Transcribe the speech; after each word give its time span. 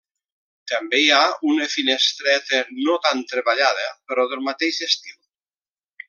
També 0.69 1.01
hi 1.01 1.11
ha 1.17 1.25
una 1.49 1.67
finestreta 1.73 2.61
no 2.87 2.97
tan 3.05 3.21
treballada 3.33 3.85
però 4.13 4.25
del 4.33 4.43
mateix 4.51 4.81
estil. 4.93 5.19